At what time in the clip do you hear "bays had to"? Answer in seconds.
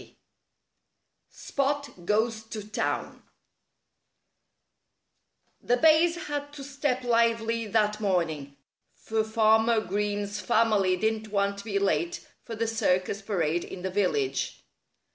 5.77-6.63